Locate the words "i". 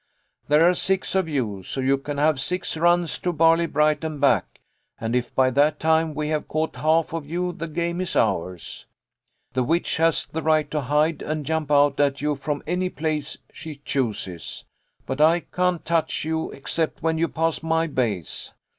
15.21-15.41